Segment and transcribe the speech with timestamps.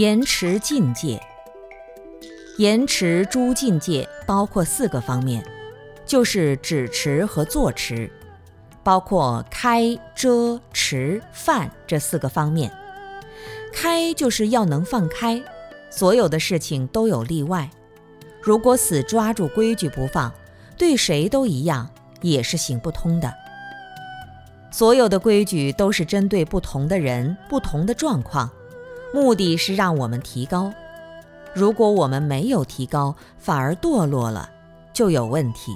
[0.00, 1.20] 言持境界，
[2.56, 5.44] 言持诸境界包括四个方面，
[6.06, 8.10] 就是止持和坐持，
[8.82, 12.72] 包括开、遮、持、犯这四个方面。
[13.74, 15.38] 开就是要能放开，
[15.90, 17.68] 所有的事情都有例外。
[18.40, 20.32] 如果死抓住规矩不放，
[20.78, 21.90] 对谁都一样，
[22.22, 23.30] 也是行不通的。
[24.70, 28.50] 所有的规矩都是针对不同的人、不同的状况。
[29.12, 30.72] 目的是让我们提高，
[31.52, 34.48] 如果我们没有提高，反而堕落了，
[34.92, 35.74] 就有问题。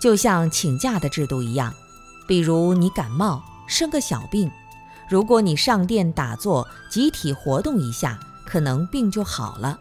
[0.00, 1.72] 就像请假的制度一样，
[2.26, 4.50] 比如你感冒生个小病，
[5.08, 9.78] 如果你上殿打坐，集体活动一下，可能病就好了。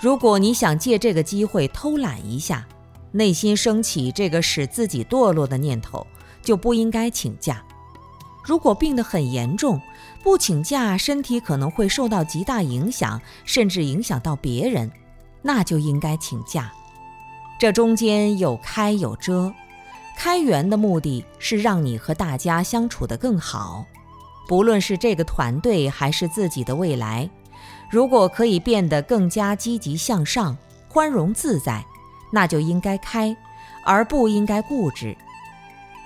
[0.00, 2.64] 如果你想借这个机会偷懒一下，
[3.10, 6.06] 内心升起这个使自己堕落的念头，
[6.42, 7.60] 就不应该请假。
[8.44, 9.80] 如果病得很严重，
[10.22, 14.90] 不请假，身体可能会受到极大影响，甚至影响到别人，
[15.40, 16.70] 那就应该请假。
[17.58, 19.52] 这中间有开有遮，
[20.14, 23.86] 开源的目的是让你和大家相处得更好，
[24.46, 27.30] 不论是这个团队还是自己的未来，
[27.88, 30.54] 如果可以变得更加积极向上、
[30.88, 31.82] 宽容自在，
[32.30, 33.34] 那就应该开，
[33.84, 35.16] 而不应该固执。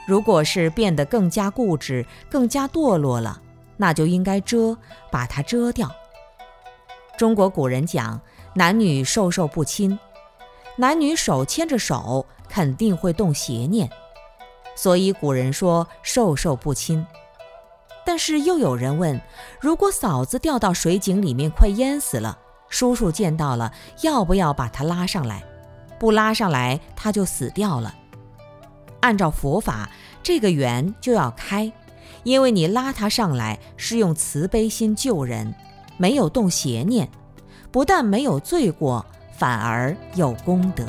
[0.09, 3.43] 如果是变得更加固执、更加堕落了，
[3.77, 4.75] 那就应该遮，
[5.11, 5.95] 把它遮掉。
[7.19, 8.19] 中国古人讲，
[8.55, 9.99] 男女授受不亲，
[10.77, 13.91] 男女手牵着手，肯定会动邪念，
[14.75, 17.07] 所以古人说授受不亲。
[18.03, 19.21] 但是又有人问，
[19.61, 22.39] 如果嫂子掉到水井里面快淹死了，
[22.71, 25.45] 叔叔见到了，要不要把她拉上来？
[25.99, 27.95] 不拉上来，她就死掉了。
[29.01, 29.89] 按照佛法，
[30.29, 31.73] 这个缘就要开，
[32.23, 35.55] 因为你拉他上来是用慈悲心救人，
[35.97, 37.09] 没有动邪念，
[37.73, 39.07] 不但没有罪过，
[39.39, 40.85] 反而有功德。